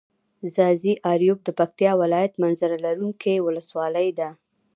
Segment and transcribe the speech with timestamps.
[0.55, 4.29] ځاځي اريوب د پکتيا ولايت منظره لرونکي ولسوالي ده.